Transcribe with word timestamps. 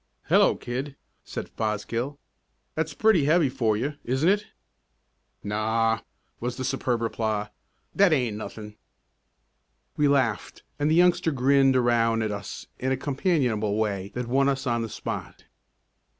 "Hello, 0.29 0.55
kid," 0.55 0.95
said 1.23 1.47
Fosgill; 1.47 2.17
"that's 2.73 2.95
pretty 2.95 3.25
heavy 3.25 3.49
for 3.49 3.77
you, 3.77 3.97
isn't 4.03 4.27
it?" 4.29 4.47
"Naw," 5.43 5.99
was 6.39 6.57
the 6.57 6.63
superb 6.65 7.03
reply; 7.03 7.51
"that 7.93 8.11
ain't 8.11 8.35
nothin'!" 8.35 8.77
We 9.97 10.07
laughed, 10.07 10.63
and 10.79 10.89
the 10.89 10.95
youngster 10.95 11.31
grinned 11.31 11.75
around 11.75 12.23
at 12.23 12.31
us 12.31 12.65
in 12.79 12.91
a 12.91 12.97
companionable 12.97 13.77
way 13.77 14.11
that 14.15 14.25
won 14.25 14.49
us 14.49 14.65
on 14.65 14.81
the 14.81 14.89
spot. 14.89 15.43